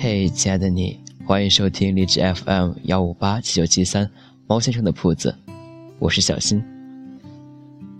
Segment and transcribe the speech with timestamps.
[0.00, 0.96] 嘿，亲爱的你，
[1.26, 4.08] 欢迎收听荔枝 FM 幺五八七九七三
[4.46, 5.34] 猫先生的铺子，
[5.98, 6.62] 我是小新。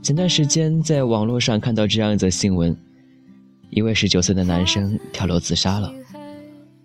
[0.01, 2.75] 前段时间在网络上看到这样一则新闻，
[3.71, 5.93] 一位十九岁的男生跳楼自杀了。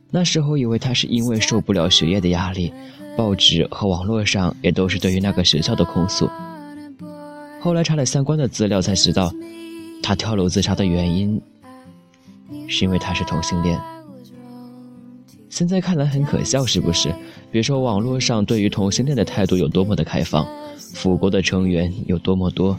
[0.10, 2.74] 那时候以为他是因为受不了学业的压力，
[3.16, 6.28] 报纸和网络上也都是对于那个学校的控诉。
[7.62, 9.32] 后来查了相关的资料才知道，
[10.02, 11.40] 他跳楼自杀的原因
[12.68, 13.80] 是因为他是同性恋。
[15.54, 17.14] 现在看来很可笑，是不是？
[17.52, 20.48] 别说网络上对于同性恋的态度有多么的开放，
[20.96, 22.76] 腐国的成员有多么多。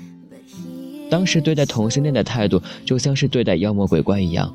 [1.09, 4.53] 当时对待同性恋的态度就像是对待妖魔鬼怪一样，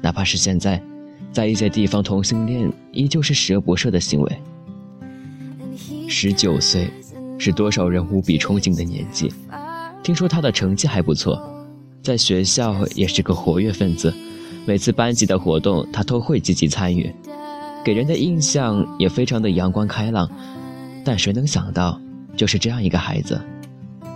[0.00, 0.82] 哪怕是现在，
[1.32, 4.38] 在一些地方，同性恋依旧是十恶不赦的行为。
[6.08, 6.88] 十九岁，
[7.38, 9.30] 是多少人无比憧憬的年纪。
[10.02, 11.38] 听说他的成绩还不错，
[12.02, 14.10] 在学校也是个活跃分子，
[14.64, 17.12] 每次班级的活动他都会积极参与。
[17.84, 20.26] 给人的印象也非常的阳光开朗，
[21.04, 22.00] 但谁能想到，
[22.34, 23.38] 就是这样一个孩子，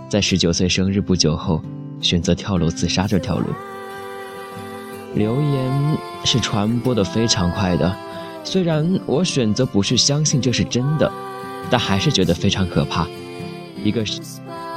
[0.09, 1.61] 在十九岁生日不久后，
[2.01, 3.45] 选择跳楼自杀这条路。
[5.13, 7.95] 流言是传播的非常快的，
[8.43, 11.11] 虽然我选择不去相信这是真的，
[11.69, 13.07] 但还是觉得非常可怕。
[13.83, 14.03] 一个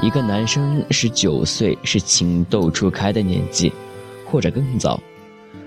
[0.03, 3.73] 一个男生十九岁是情窦初开的年纪，
[4.27, 5.01] 或者更早。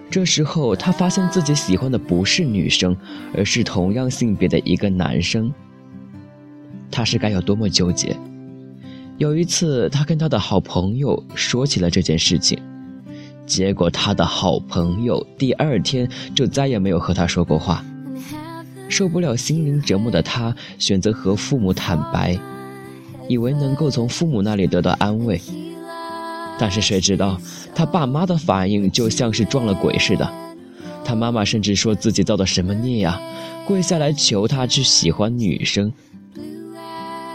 [0.10, 2.96] 这时候，他发现自己喜欢的不是女生，
[3.36, 5.52] 而是同样性别的一个男生。
[6.90, 8.16] 他是该有多么纠结？
[9.18, 12.58] 有一次，他跟他的好朋友说起了这件事情，
[13.46, 17.84] 结果他的好朋友第二天就再也没有和他说过话。
[18.88, 22.38] 受不了心灵折磨的他，选择和父母坦白，
[23.28, 25.42] 以为能够从父母那里得到安慰。
[26.58, 27.40] 但是谁知道，
[27.74, 30.32] 他爸妈的反应就像是撞了鬼似的。
[31.04, 33.22] 他妈妈甚至说自己造的什么孽呀，
[33.68, 35.92] 跪下来求他去喜欢女生。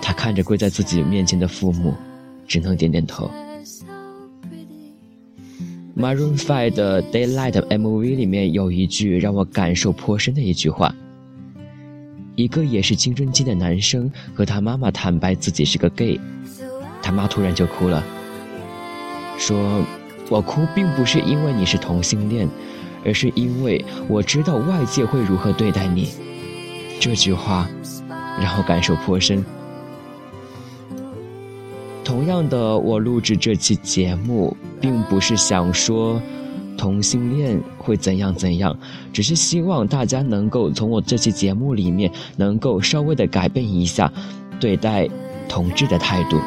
[0.02, 1.94] 他看着跪在自己面前的父母，
[2.48, 3.30] 只能点点头。
[5.96, 10.94] Maroon Five 的 Daylight MV 里面有一句让我感受颇深的一句话：
[12.36, 16.18] 一个也是青春期的男生和他妈妈坦白自己是个 gay，
[17.02, 18.02] 他妈突然就哭了。
[19.40, 19.82] 说，
[20.28, 22.46] 我哭并不是因为你是同性恋，
[23.04, 26.10] 而是因为我知道外界会如何对待你。
[27.00, 27.66] 这句话
[28.38, 29.42] 让我感受颇深。
[32.04, 36.20] 同样的，我录制这期节目，并不是想说
[36.76, 38.76] 同性恋会怎样怎样，
[39.14, 44.12] 只是希望大家能够从我这期节目里面，能够稍微的改变一下
[44.60, 45.08] 对待
[45.48, 46.38] 同志的态度。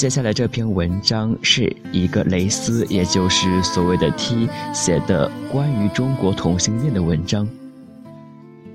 [0.00, 7.46] 接下来这篇文章是一个蕾丝，也就是所谓的 T 写的关于中国同性恋的文章。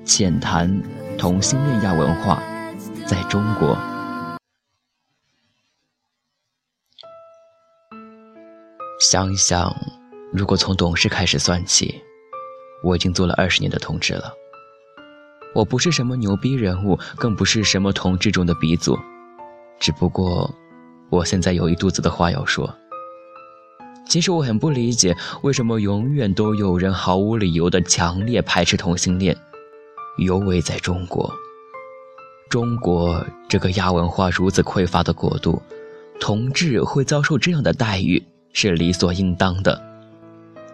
[0.04, 0.80] 浅谈
[1.18, 2.44] 同性恋亚文化
[3.08, 3.76] 在中国。
[9.00, 9.76] 想一想，
[10.32, 12.04] 如果从懂事开始算起，
[12.84, 14.32] 我已经做了二十年的同志了。
[15.56, 18.96] 我不是什么牛逼人物，更不是什么同志中的鼻祖，
[19.80, 20.54] 只不过。
[21.16, 22.74] 我现在有一肚子的话要说。
[24.08, 29.36] 其实我很不理解，为什么永远都有人毫无理由的强烈排斥同性恋，
[30.18, 31.34] 尤为在中国。
[32.50, 35.60] 中国这个亚文化如此匮乏的国度，
[36.20, 38.22] 同志会遭受这样的待遇
[38.54, 39.82] 是理所应当的。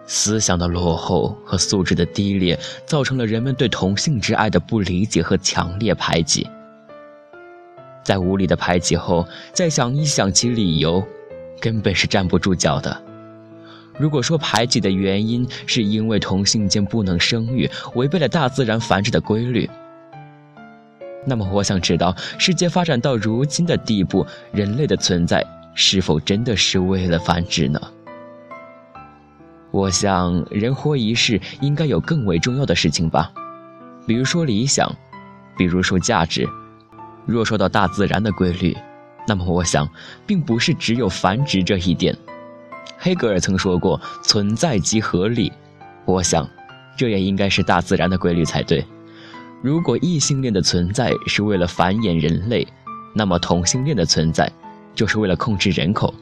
[0.04, 6.46] 思想的落后和素质的低劣，造成了人们对同性之爱的不理解和强烈排挤。
[8.02, 11.02] 在无理的排挤后，再想一想其理由，
[11.60, 13.02] 根本是站不住脚的。
[13.98, 19.68] 如果说排挤的原因是因为同性间不能生育，违背了大自然繁殖的规律，
[21.24, 27.80] 那么我想知道，世界发展到如今的地步，人类的存在是否真的是为了繁殖呢？
[29.70, 33.30] 我想，人活一世，应该有更为重要的事情吧，
[34.06, 34.90] 比如说理想，
[35.56, 36.48] 比如说价值。
[37.26, 38.76] 若说到大自然的规律，
[39.26, 39.88] 那么我想，
[40.26, 42.16] 并不是只有繁殖这一点。
[42.98, 45.52] 黑格尔曾说过“存在即合理”，
[46.04, 46.48] 我想，
[46.96, 48.84] 这也应该是大自然的规律才对。
[49.62, 52.66] 如果异性恋的存在是为了繁衍人类，
[53.14, 54.50] 那么同性恋的存在
[54.94, 56.12] 就是为了控制人口，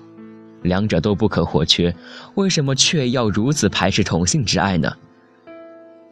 [0.63, 1.95] 两者都不可或缺。
[2.35, 4.93] 为什么却要如此排斥同性之爱呢？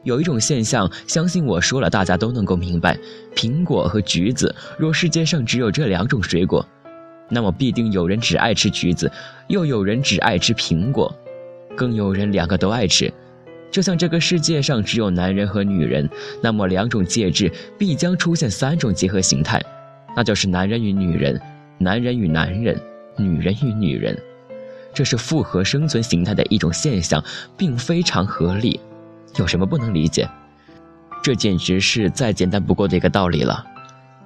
[0.04, 2.96] 有一种现象，相信我说了，大家都能够明白：
[3.34, 4.54] 苹果和橘子。
[4.78, 6.66] 若世界上只有这两种水果，
[7.28, 9.10] 那么必定有人只爱吃橘子，
[9.48, 11.14] 又有人只爱吃苹果，
[11.76, 13.12] 更有人两个都爱吃，
[13.70, 16.08] 就像这个世界上只有男人和女人，
[16.40, 19.60] 那么两种介质必将出现三种结合形态，
[20.16, 21.38] 那就是男人与女人、
[21.76, 22.80] 男人与男人、
[23.16, 24.16] 女人与女人。
[24.94, 27.22] 这是复合生存形态的一种现象，
[27.56, 28.80] 并非常合理。
[29.36, 30.28] 有什么不能理解？
[31.22, 33.64] 这简直是再简单不过的一个道理了。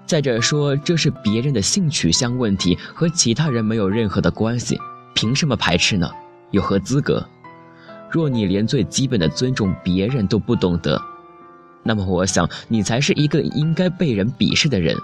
[0.07, 4.79] 再者说，这是别人的性取向问题，和其他人没有任何的关系，
[5.15, 6.11] 凭什么排斥呢？
[6.51, 7.27] 有何资格？
[8.11, 11.01] 若你连最基本的尊重别人都不懂得，
[11.83, 14.95] 那么我想你才是一个应该被人鄙视的人。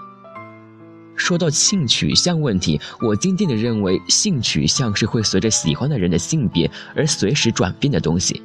[1.15, 8.41] 说到性取向问题，我坚定地认为，性取向是会随着喜欢的人的性别而随时转变的东西。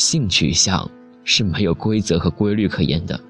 [0.00, 0.90] 性取向
[1.24, 3.20] 是没有规则和规律可言的。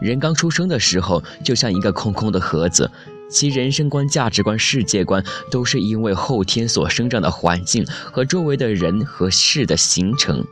[0.00, 2.88] 人刚出生的时候，就像一个空空的盒子。
[3.28, 10.46] 其人生观、价值观、世界观，都是因为后天所生长的环境和周围的人和事的形成。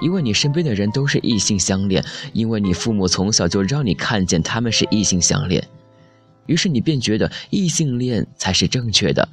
[0.00, 5.68] 因为你身边的人都是异性相恋，因为你父母从小就让你看见他们是异性相恋，
[6.46, 9.28] 于是你便觉得异性恋才是正确的。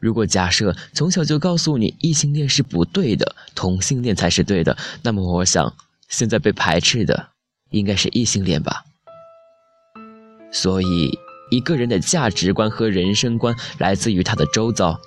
[0.00, 5.72] 如果假设从小就告诉你异性恋是不对的，同性恋才是对的，那么我想，
[6.08, 7.28] 现在被排斥的
[7.70, 8.82] 应该是异性恋吧。
[10.50, 11.16] 所以，
[11.50, 14.98] 一个人的价值观和人生观来自于他的周遭。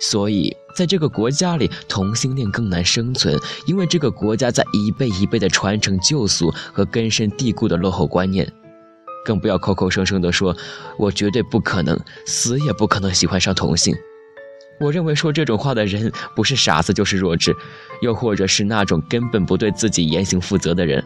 [0.00, 8.52] 所以，在这个国家里，同性恋更难生存，因为这个国家在一辈一辈的传承旧俗和根深蒂固的落后观念。
[9.24, 10.56] 更不要口口声声地说
[10.98, 13.94] “我绝对不可能，死也不可能喜欢上同性”。
[14.80, 17.54] 我认为说这种话的人，不是傻子就是弱智，
[18.00, 21.04] 又或者是那种根本不对自己言行负责的人。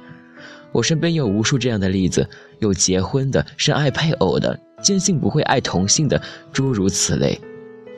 [0.73, 2.27] 我身边有无数这样的例子，
[2.59, 6.21] 有结婚的，是爱配偶的，坚信不会爱同性的，
[6.53, 7.39] 诸如此类，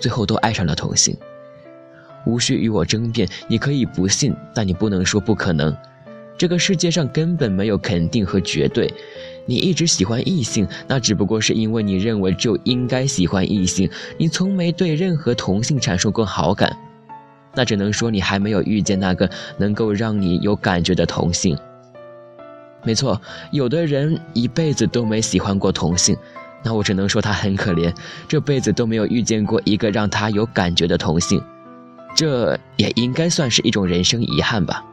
[0.01, 1.17] 最后都爱上了同性。
[2.27, 5.75] 无需与我争辩，你可以不信，但你不能说不可能。
[6.37, 8.93] 这个世界上根本没有肯定和绝对。
[9.49, 16.77] 你一直喜欢异性，那只不过是因为你认为就应该喜欢异性，你从没对任何同性产生过好感，
[17.55, 21.57] 那只能说你还没有遇见那个能够让你有感觉的同性。
[22.85, 23.19] 没错，
[23.51, 26.15] 有的人一辈子都没喜欢过同性，
[26.63, 27.91] 那我只能说他很可怜，
[28.29, 31.43] 这辈子都没有遇见过一个让他有感觉的同性，
[32.15, 34.85] 这也应该算是一种人生遗憾吧。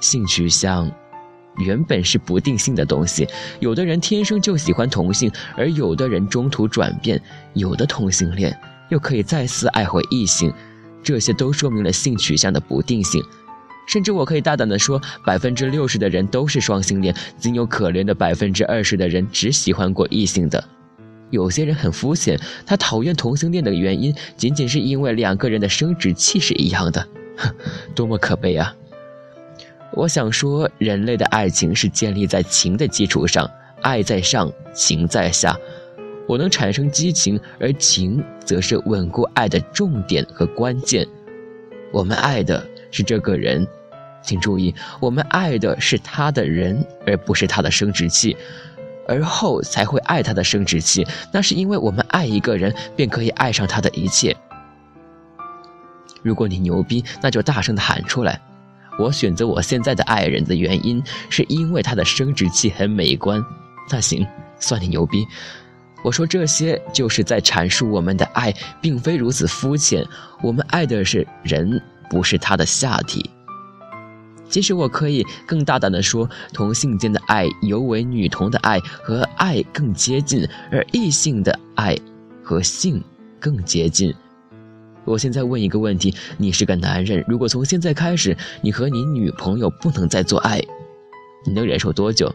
[0.00, 0.88] 性取向
[1.58, 3.26] 原本是不定性的东西，
[3.60, 7.20] 有的人天生就喜欢同性，而有的人中途转变，
[7.54, 8.56] 有的同性恋
[8.88, 10.52] 又可以再次爱回异性，
[11.02, 13.22] 这些都说明了性取向的不定性。
[13.86, 20.62] 甚至我可以大胆地说，百分之六十的人都是双性恋，仅有可怜的百分之二十的人只喜欢过异性的。
[21.30, 27.06] 有些人很肤浅，他讨厌同性恋的原因仅仅是因为两个人的生殖器是一样的，
[27.36, 27.54] 哼，
[27.94, 28.74] 多么可悲啊！
[29.92, 33.50] 我想说，人类的爱情是建立在情的基础上，
[33.82, 35.56] 爱在上，情在下。
[36.26, 41.06] 我能产生激情，而情则是稳固爱的重点和关键。
[41.92, 42.66] 我们爱的。
[42.92, 43.66] 是这个人，
[44.22, 48.34] 请注意，我们爱的是他的人，而不是他的生殖器，
[49.06, 51.06] 而后才会爱他的生殖器。
[51.30, 54.34] 那是因为我们爱一个人，便可以爱上他的一切。
[56.22, 58.40] 如果你牛逼，那就大声的喊出来。
[58.98, 63.44] 我选择我现在的爱人的原因，是因为他的生殖器很美观。
[63.90, 64.26] 那行，
[64.58, 65.26] 算你牛逼。
[66.02, 70.06] 我说这些，就是在阐述我们的爱，并非如此肤浅。
[70.42, 71.80] 我们爱的是人。
[72.08, 73.28] 不是他的下体。
[74.48, 81.98] 其实我可以更大胆地说，同性间的爱尤为女同的爱和爱更接近，而异性的爱
[82.44, 83.02] 和性
[83.40, 84.14] 更接近。
[85.06, 90.60] 我现在问一个问题：你是个男人，如果从现在开始你和你女朋友不能再做爱，
[91.44, 92.34] 你能忍受多久？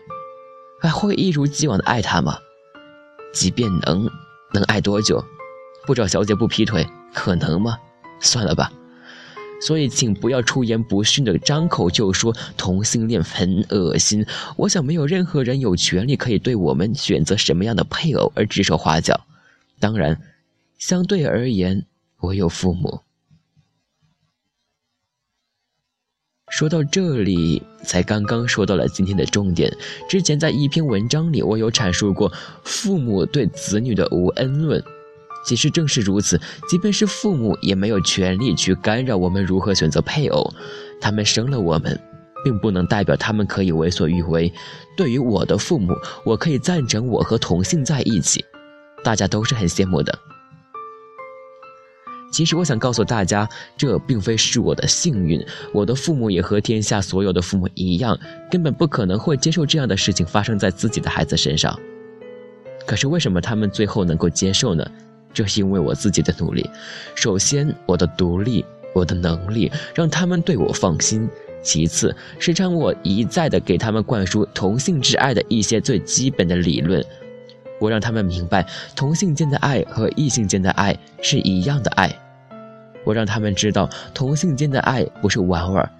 [0.81, 2.37] 还会一如既往的爱她吗？
[3.33, 4.09] 即便能，
[4.53, 5.23] 能爱多久？
[5.85, 7.77] 不找小姐不劈腿，可能吗？
[8.19, 8.71] 算了吧。
[9.61, 14.25] 所以，请不要出言不逊的张口就说同性恋很恶心。
[14.55, 19.21] 我想，没有任何人有权利可以对我们选择什么样的配偶而指手画脚。
[19.79, 20.19] 当然，
[20.79, 21.85] 相对而言，
[22.21, 23.01] 我有父母。
[26.49, 29.75] 说到这里，才刚刚说到了今天的重点。
[30.09, 32.31] 之前在一篇文章里，我有阐述过
[32.63, 34.83] 父母对子女的无恩论。
[35.43, 40.53] 其实正是如此，即便是父母也没有权利去干扰我们如何选择配偶。
[40.99, 41.99] 他们生了我们，
[42.43, 44.53] 并不能代表他们可以为所欲为。
[44.95, 48.45] 对于我的父母，我可以赞成我和同性在一起，
[49.03, 50.19] 大家都是很羡慕的。
[52.31, 53.47] 其实我想告诉大家，
[53.77, 55.45] 这并非是我的幸运。
[55.73, 58.17] 我的父母也和天下所有的父母一样，
[58.50, 61.77] 根本不可能会接受这样的事情发生在自己的孩子身上。
[62.88, 64.83] 可是为什么他们最后能够接受呢？
[65.33, 66.67] 这是因为我自己的努力。
[67.15, 71.27] 首先，我的独立，我的能力，让他们对我放心；
[71.61, 77.05] 其次，是让我一再的给他们灌输同性之爱的一些最基本的理论。
[77.81, 78.63] 我让他们明白，
[78.95, 82.15] 同性间的爱和异性间的爱是一样的爱。
[83.03, 85.91] 我让他们知道，同性间的爱不是玩玩，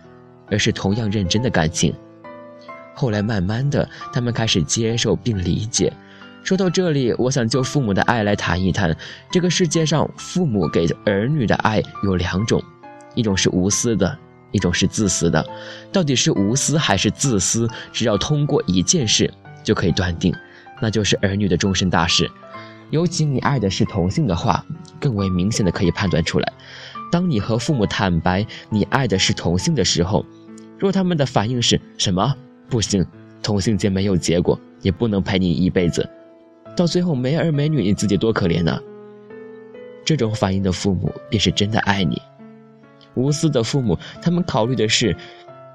[0.48, 1.92] 而是同样认真的感情。
[2.94, 5.92] 后来，慢慢的，他们开始接受并理解。
[6.44, 8.96] 说到这里，我想就父母的爱来谈一谈。
[9.32, 12.62] 这个世界上，父母给儿女的爱有两种，
[13.16, 14.16] 一种是无私的，
[14.52, 15.44] 一种是自私的。
[15.92, 19.34] 到底是无私还是自私，只要通过一件事
[19.64, 20.32] 就可以断定。
[20.82, 22.30] 那就是儿女的终身大事，
[22.90, 24.66] 尤其你爱的是同性的话，
[25.00, 26.54] 更为明显的可以判断出来。
[27.12, 30.26] 当你和父母坦白你爱的是同性的时候，
[30.80, 32.36] 若他们的反应是什么
[32.68, 33.06] 不行，
[33.44, 36.10] 同性间没有结果，也不能陪你一辈子，
[36.76, 38.80] 到最后没儿没女，你自己多可怜呢？
[40.04, 42.20] 这种反应的父母便是真的爱你。
[43.14, 45.16] 无私的父母，他们考虑的是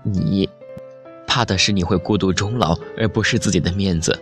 [0.02, 0.48] 你，
[1.26, 4.18] 怕的是你会孤独终老，而不是自己的面子。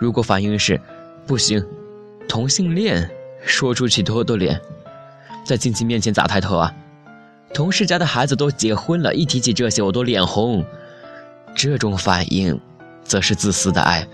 [0.00, 0.80] 如果反应是，
[1.26, 1.62] 不行，
[2.26, 3.08] 同性恋，
[3.44, 4.58] 说出去多丢脸，
[5.44, 6.74] 在亲戚面前咋抬头啊？
[7.52, 10.64] 同事家的孩子都结婚了，一提起这些我都脸红。
[11.54, 12.58] 这种反应，
[13.04, 14.08] 则是自私的爱，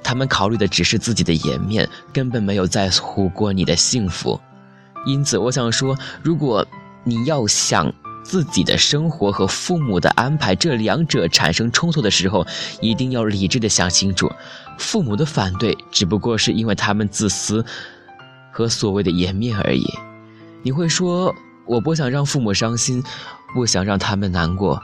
[0.00, 4.40] 他们考虑的只是自己的颜面，根本没有在乎过你的幸福。
[5.06, 6.64] 因此，我想说，如果
[7.02, 7.92] 你要想。
[8.30, 12.46] 自己的生活和父母的安排，这两者产生冲突的时候，
[12.80, 14.30] 一定要理智的想清楚。
[14.78, 17.64] 父母的反对只不过是因为他们自私
[18.52, 19.84] 和所谓的颜面而已。
[20.62, 21.34] 你会说
[21.66, 23.02] 我不想让父母伤心，
[23.52, 24.80] 不想让他们难过。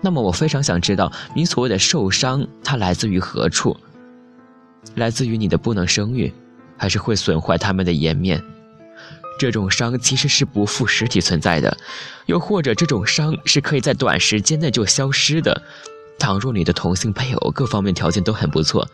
[0.00, 3.76] 那么我非常想知道，你所谓的受伤，它来自于何处？
[4.96, 6.32] 来自于你的不能生育，
[6.76, 8.42] 还是会损坏他们的颜面？
[9.38, 11.78] 这种伤其实是不附实体存在的，
[12.26, 15.62] 又或者这种伤是可以在短时间内就消失的。
[16.18, 18.86] 倘若你的同性配偶各方面条件都很不错，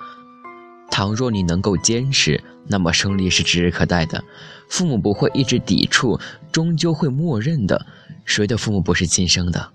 [0.91, 4.23] 倘若你能够坚持，那么胜利是指日可待的。
[4.69, 6.21] 父母不会一直抵触，
[6.53, 7.87] 终究会默认的。
[8.27, 9.71] 谁的父母不是亲生的？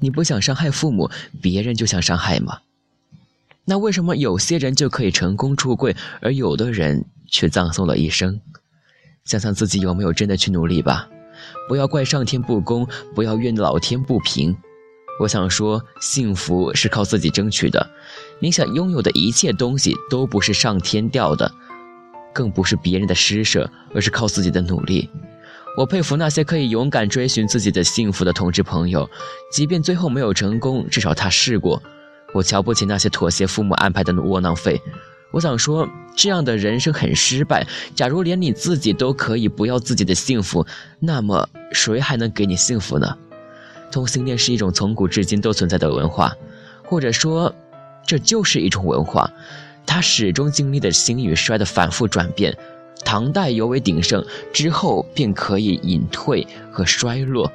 [0.00, 2.58] 你不想伤害父母，别人就想伤害吗？
[3.64, 8.40] 那为什么有些人就可以成功出柜，而有的人却葬送了一生？
[9.24, 11.08] 想想自己有没有真的去努力吧，
[11.68, 14.56] 不要怪上天不公，不要怨老天不平。
[15.20, 17.88] 我想说，幸福是靠自己争取的。
[18.40, 21.52] 你想拥有的一切东西都不是上天掉的，
[22.32, 25.08] 更不是别人的施舍，而是靠自己的努力。
[25.76, 29.08] 我佩服那些可以勇敢追寻自己的幸福的同志朋友，
[29.52, 31.80] 即便最后没有成功，至少他试过。
[32.34, 34.82] 我瞧不起那些妥协父母安排的窝囊废。
[35.32, 37.66] 我想说，这样的人生很失败。
[37.94, 40.64] 假如连你自己都可以不要自己的幸福，
[41.00, 43.16] 那么谁还能给你幸福呢？
[43.90, 46.34] 同性恋是一种从古至今都存在的文化，
[46.84, 47.54] 或者说，
[48.06, 49.30] 这就是一种文化。
[49.84, 52.56] 它始终经历的兴与衰的反复转变。
[53.04, 57.50] 唐代尤为鼎盛，之后便可以隐退和衰落，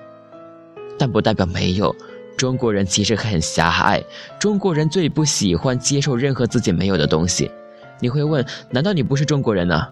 [0.99, 1.95] 但不代表没有。
[2.35, 4.03] 中国人其实很狭隘，
[4.37, 7.49] 中国人最不喜欢接受任何自己没有的东西。
[7.99, 9.87] 你会问：难道你不是中国人呢？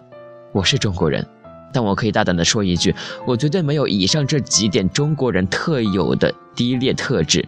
[0.52, 1.26] 我是中国人，
[1.72, 2.94] 但我可以大胆地说一句：
[3.26, 7.46] 我绝对没有以上这几点中国人特有的低劣特质。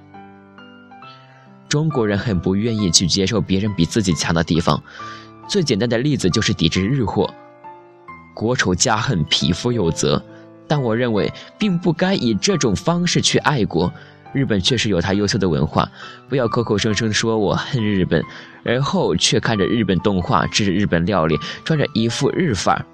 [1.69, 4.83] 中国人很不愿意去接受别人比自己强的地方。
[5.49, 7.33] 最简单的例子就是抵制日货。
[8.35, 10.23] 国仇家恨，匹夫有责。
[10.67, 13.93] 但我认为，并不该以这种方式去爱国。
[14.33, 15.91] 日本确实有它优秀的文化，
[16.29, 18.23] 不要口口声声说我恨日本，
[18.65, 22.85] 而后却看着日本动画、吃着日本料理、穿着一副日范儿。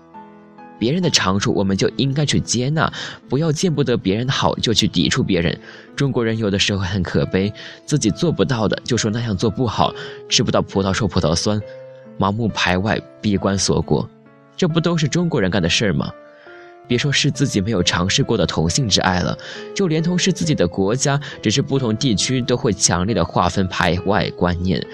[0.78, 2.92] 别人的长处我们就应该去接纳，
[3.28, 5.58] 不要见不得别人的好就去抵触别人。
[5.94, 7.52] 中国人有的时候很可悲，
[7.86, 9.94] 自己做不到的就说那样做不好，
[10.28, 11.60] 吃不到葡萄说葡萄酸，
[12.18, 14.08] 盲目排外、闭关锁国，
[14.56, 16.10] 这不都是中国人干的事儿吗？
[16.86, 19.36] 别说是自己没有尝试过的同性之爱了，
[19.74, 24.84] 就连同是自己的国家，只是不同地区都会强烈的划分排外观念。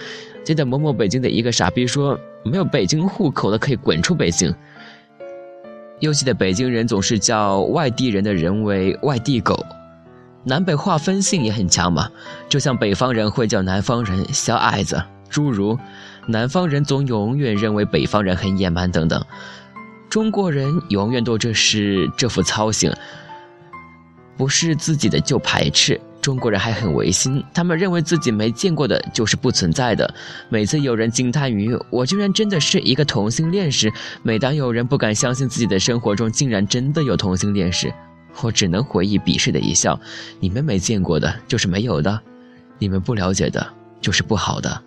[0.45, 4.55] 记得某某北京的一个傻逼说：“没有北京户口的可以滚出北京。”
[6.01, 9.67] 又记得北京人总是叫外地人的人为外地狗，
[10.45, 12.11] 南北划分性也很强嘛。
[12.49, 15.79] 就像北方人会叫南方人小矮子，诸如
[16.27, 19.23] 南方人总永远认为北方人很野蛮等等。
[20.11, 22.93] 中国人永远都这是这副操行，
[24.37, 26.01] 不是自己的就排斥。
[26.21, 30.13] 中国人还很违心，他们认为自己没见过的就是不存在的。
[30.49, 33.91] 每次有人惊叹于我居然真的是一个同性恋时，
[34.25, 37.95] 每当有人不敢相信自己的生活中竟然真的有同性恋时，
[38.43, 39.99] 我只能回忆鄙视的一笑：
[40.41, 42.21] 你们没见过的就是没有的，
[42.79, 43.65] 你们不了解的
[44.01, 44.83] 就是不好的。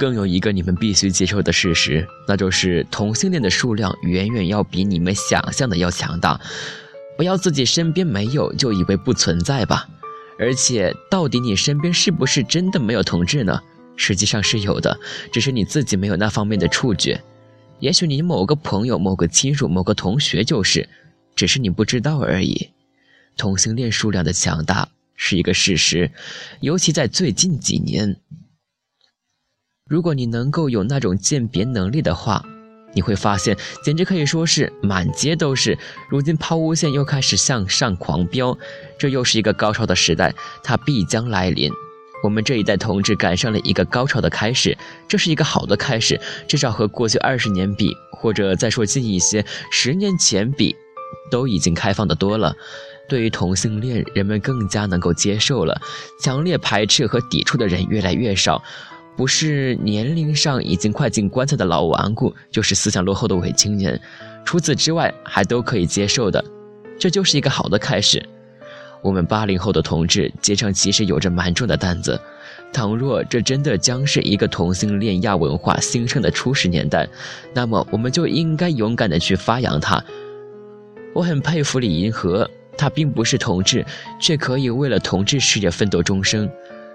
[0.00, 6.40] 更有一个你们必须接受的事实，那就是同性恋的数量远远要比你们想象的要强大。
[7.18, 9.86] 不要自己身边没有就以为不存在吧。
[10.38, 13.60] 而且，到底你身边是不是真的没有同志呢？
[13.94, 14.98] 实际上是有的，
[15.30, 17.20] 只是你自己没有那方面的触觉。
[17.78, 20.88] 也许你某个朋友、某个亲属、某个同学就是，
[21.36, 22.70] 只是你不知道而已。
[23.36, 26.10] 同性恋数量的强大是一个事实，
[26.60, 28.16] 尤其在最近几年。
[29.90, 32.42] 如果你能够有那种鉴别能力的话。
[32.92, 35.78] 你会发现，简直可以说是满街都是。
[36.08, 38.56] 如今抛物线又开始向上狂飙，
[38.98, 41.70] 这又是一个高潮的时代，它必将来临。
[42.24, 50.74] 我们这一代同志赶上了一个高潮的开始，这是一个好的开始，至少和过去二十年比，或者再说近一些，十年前比，
[51.30, 52.56] 都已经开放的多了。
[53.08, 55.80] 对于同性恋，人们更加能够接受了，
[56.20, 58.60] 强烈排斥和抵触的人越来越少。
[59.20, 64.00] 不是年龄上已经快进棺材的老顽固，就是思想落后的伪青年，
[64.46, 66.42] 除此之外还都可以接受的，
[66.98, 68.26] 这就是一个好的开始。
[69.02, 72.18] 我们八零后的同志肩上其实有着蛮重的担子，
[72.72, 77.06] 倘若这真的将是一个同性恋亚文化兴盛的初始年代，
[77.52, 80.02] 那么我们就应该勇敢的去发扬它。
[81.12, 83.84] 我很佩服李银河，他并不是同志，
[84.18, 86.50] 却可以为了同志事业奋斗终生。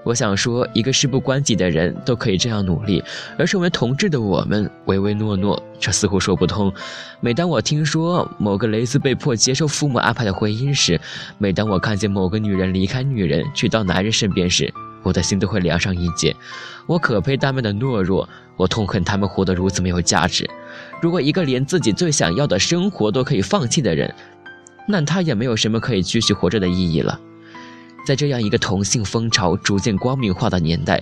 [0.06, 3.04] 我想说，一个事不关己的人都可以这样努力，
[3.40, 6.72] 而身为同志的我们唯唯诺诺，这似乎说不通。
[7.20, 11.02] 每当我听说某个蕾丝被迫接受父母安排的婚姻时，
[11.40, 16.36] 每当我看见某个女人离开女人去到男人身边时，我的心都会凉上一截。
[16.86, 20.48] 我可悲他们的懦弱，我痛恨他们活得如此没有价值。
[21.02, 24.13] 如果一个连自己最想要的生活都可以放弃的人，
[24.88, 27.20] 那他也没有什么可以继续活着的意义了。
[28.06, 31.02] 在这样一个同性风潮逐渐光明化的年代，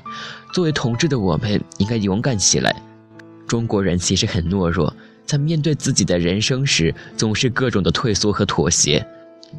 [0.53, 2.73] 作为同志的我们应该勇敢起来。
[3.45, 4.91] 中国人其实很懦弱，
[5.25, 9.05] 在面对自己的人生时，总是各种的退缩和妥协。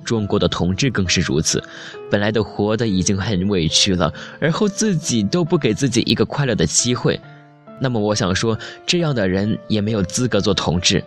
[0.05, 1.63] 中国的同志更是如此，
[2.11, 7.21] 本来的活的已经很委屈了，而后自己都不给自己一个快乐的机会。
[7.79, 11.05] 那么我想说，这样的人也没有资格做同志。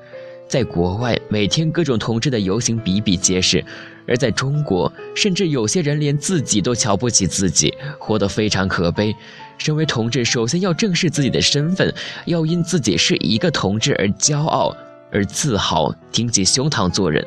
[0.47, 3.65] 在国外，每天各种同志的游行比比皆是。
[4.07, 9.15] 而在中国，甚至有些人连自己都瞧不起自己，活得非常可悲。
[9.57, 11.93] 身为同志，首先要正视自己的身份，
[12.25, 14.75] 要因自己是一个同志而骄傲
[15.11, 17.25] 而自豪，挺起胸膛做人。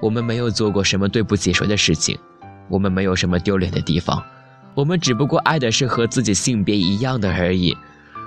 [0.00, 2.18] 我们没有做过什么对不起谁的事情，
[2.68, 4.20] 我们没有什么丢脸的地方，
[4.74, 7.76] 我们只不过爱的是和自己性别一样的而已。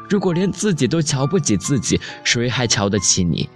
[0.08, 3.50] 如果连自己都瞧不起自己，谁还瞧得起你？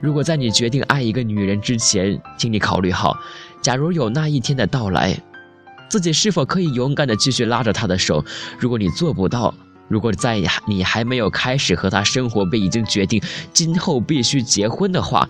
[0.00, 3.18] 如果在你决定爱一个女人之前，请你考虑好，
[3.60, 5.14] 假如有那一天的到来，
[5.90, 8.24] 自己是否可以勇敢的继续拉着她的手？
[8.58, 9.52] 如果你做不到，
[9.88, 13.20] 如果在你还没有开始和她生活，便已经决定
[13.52, 15.28] 今后必须结婚的话，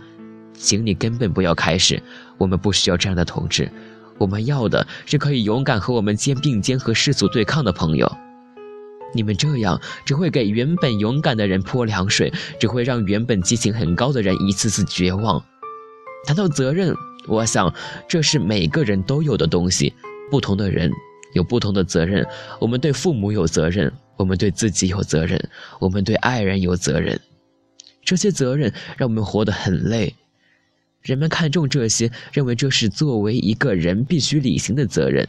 [0.54, 2.00] 请你根本不要开始。
[2.38, 3.70] 我们不需要这样的同志，
[4.18, 8.10] 我们要的是可以勇敢和我们肩并肩和世俗对抗的朋友。
[9.12, 15.44] 你们这样只会给原本勇敢的人泼凉水，只会让原本激情很高的人一次次绝望。
[16.26, 16.94] 谈到责任，
[17.26, 17.74] 我想
[18.08, 19.92] 这是每个人都有的东西。
[20.30, 20.92] 不同的人
[21.32, 22.24] 有不同的责任。
[22.60, 27.18] 我们对父母有责任，我们对自己有责任，我们对爱人有责任。
[28.04, 30.14] 这些责任让我们活得很累。
[31.02, 35.26] 人们看重这些，认为这是作为一个人必须履行的责任。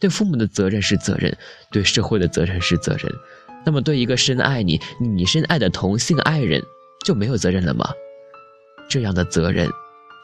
[0.00, 1.36] 对父母的责任是责任，
[1.70, 3.12] 对社会的责任是责任。
[3.64, 6.62] 那么，对一个深爱你、你深爱的同性爱人，
[7.04, 7.88] 就没有责任了吗？
[8.90, 9.68] 这样的责任，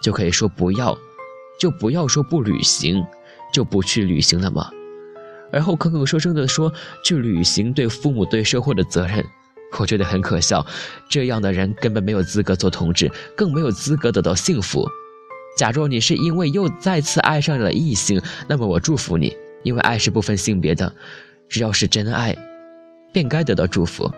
[0.03, 0.99] 就可以说不要，
[1.59, 3.03] 就不要说不履行，
[3.53, 4.71] 就不去履行了吗？
[5.53, 9.25] 而后口口声声的说去履行对父母、对社会的责任，
[9.79, 10.65] 我觉得很可笑。
[11.09, 14.87] 这样的人根本没有资格做同志，更没有资格得到幸福。
[15.57, 19.35] 假如你是因为又再次爱上了异性，那么我祝福你。
[19.63, 20.93] 因为爱是不分性别的，
[21.49, 22.37] 只要是真爱，
[23.13, 24.11] 便该得到祝福。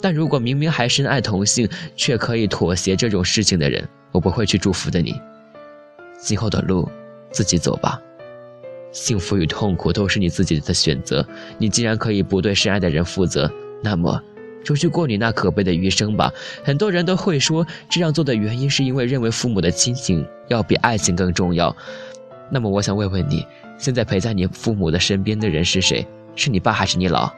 [0.00, 5.14] 但如果明明还深爱同性，却可以妥协这种事情的人，我不会去祝福的你。
[6.18, 6.88] 今后的路，
[7.30, 8.00] 自己走吧。
[8.92, 11.26] 幸福与痛苦都是你自己的选择。
[11.58, 13.50] 你既然可以不对深爱的人负责，
[13.82, 14.22] 那么，
[14.64, 16.32] 就去过你那可悲的余生吧。
[16.64, 21.74] 很多人都会说，这样做的原因是因为认为父母的亲情要比爱情更重要。
[22.50, 23.46] 那么，我想问问你，
[23.78, 26.06] 现在陪在你父母的身边的人是谁？
[26.34, 27.30] 是你爸还是你姥？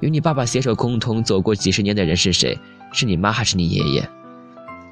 [0.00, 2.58] 与你爸爸携手共同走过几十年的人是谁？
[2.92, 4.08] 是你妈还是你爷爷？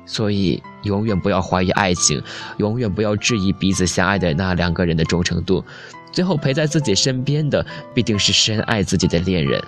[0.04, 2.20] 所以，永远不要怀疑爱情，
[2.58, 5.64] 永远不要质疑彼此相爱的那两个人的忠诚度。
[6.12, 9.62] 最后陪在自己身边的，必定是深爱自己的恋人。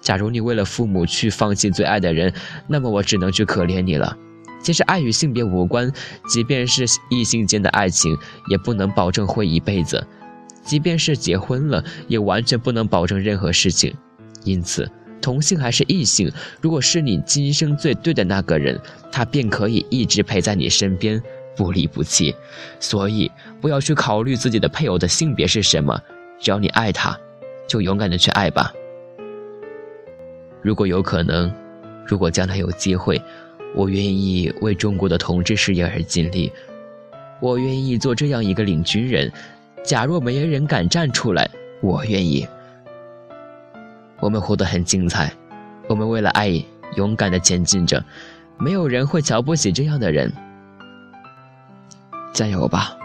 [0.00, 2.32] 假如你为了父母去放弃最爱的人，
[2.68, 4.16] 那么我只能去可怜你了。
[4.62, 5.90] 其实爱与性别无关，
[6.28, 8.16] 即便是异性间的爱情，
[8.48, 9.98] 也不能保证会一辈子；
[10.64, 13.94] 即便是结婚了，也完全不能保证任何事情。
[14.42, 18.80] 因此，同性还是异性，如果是你今生最对的那个人，
[19.12, 21.22] 他便可以一直陪在你身边。
[21.56, 22.34] 不离不弃，
[22.80, 25.96] 所以不要去考虑自己的配偶的性别是什么，
[26.40, 27.16] 只要你爱他，
[27.68, 28.74] 就勇敢的去爱吧。
[30.62, 31.54] 如果有可能，
[32.04, 33.22] 如果将来有机会，
[33.72, 36.50] 我愿意为中国的同志事业而尽力，
[37.40, 39.30] 我愿意做这样一个领军人。
[39.84, 41.48] 假若没人敢站出来，
[41.82, 42.48] 我愿意。
[44.18, 45.30] 我们活得很精彩，
[45.88, 46.50] 我们为了爱
[46.96, 48.02] 勇敢的前进着，
[48.58, 50.32] 没有人会瞧不起这样的人。
[52.32, 52.96] 加油吧！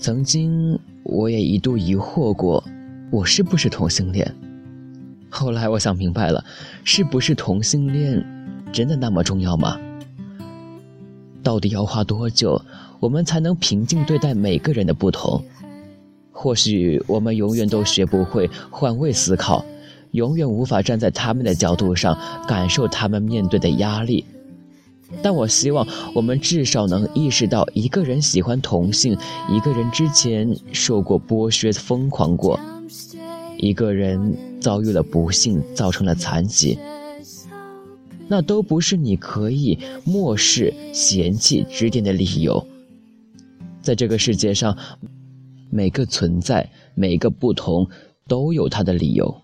[0.00, 2.64] 曾经我也一度疑惑过，
[3.12, 4.34] 我是不是同性恋。
[5.34, 6.44] 后来我想明白了，
[6.84, 8.22] 是不是同性恋
[8.70, 9.80] 真的那么重要吗？
[11.42, 12.60] 到底要花多久，
[13.00, 15.42] 我们才能平静对待每个人的不同？
[16.30, 19.64] 或许我们永远都学不会换位思考。
[20.10, 22.14] 永远无法站在他们的角度上
[22.46, 24.22] 感受他们面对的压力，
[25.22, 29.16] 但我希望我们至少能意识到，一个人喜欢同性，
[29.48, 32.60] 一个人之前受过剥削、疯狂过，
[33.56, 36.78] 一个人遭遇了不幸，造成了残疾，
[38.28, 42.64] 那都不是你可以漠视、嫌弃、指点的理由。
[43.82, 44.78] 在这个世界上，
[45.68, 47.88] 每个存在，每个不同，
[48.28, 49.41] 都有它的理由。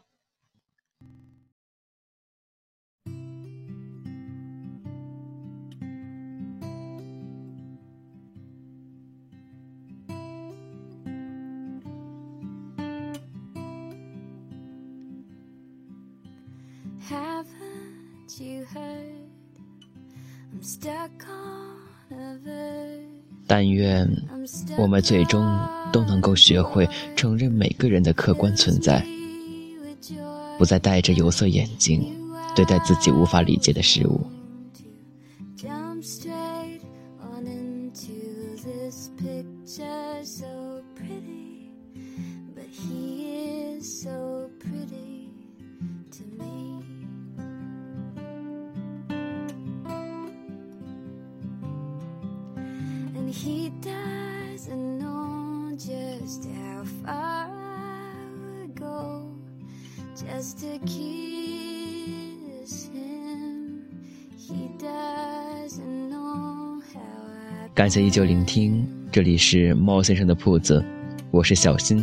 [23.47, 24.07] 但愿
[24.77, 25.43] 我们最终
[25.91, 29.05] 都能够学会承认每个人的客观存在，
[30.59, 32.15] 不再戴着有色眼镜
[32.55, 34.21] 对待自己无法理解的事物。
[67.75, 70.83] 感谢依旧聆听，这里是猫先生的铺子，
[71.31, 72.03] 我是小新。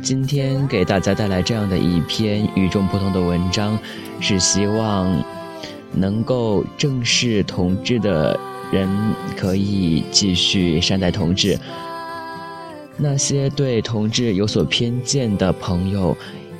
[0.00, 3.76] 今天给大家带来这样的一篇与众不同的文章，
[4.20, 5.20] 是希望
[5.92, 8.38] 能够正视同志的
[8.72, 8.88] 人
[9.36, 11.58] 可以继续善待同志。
[12.96, 16.16] 那些对同志有所偏见的朋友，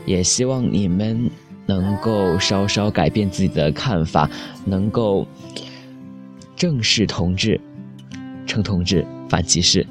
[0.06, 1.30] 也希望你们
[1.66, 4.30] 能够稍稍改变自己的看法，
[4.64, 5.26] 能够。
[6.56, 7.60] 正视同志，
[8.44, 9.86] 称同志，反歧视。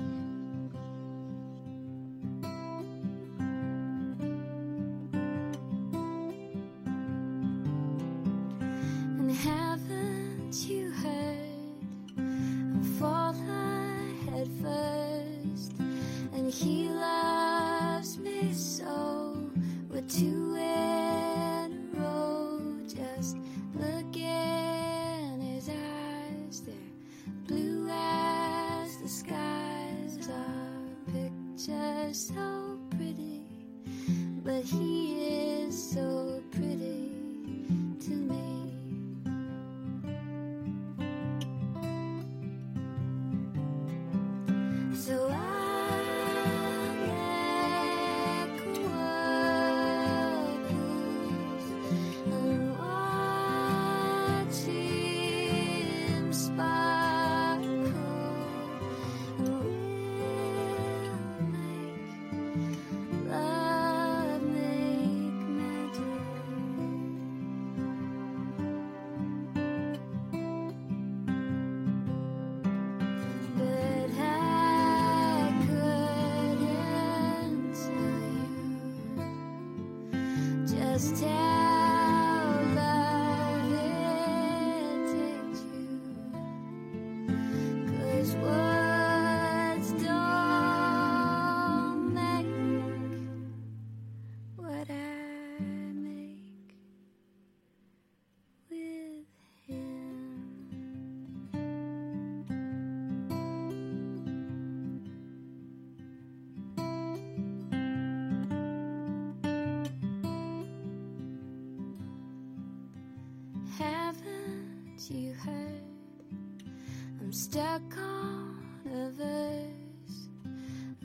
[117.38, 118.58] Stuck on
[118.92, 120.30] a verse.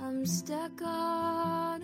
[0.01, 1.83] I'm stuck on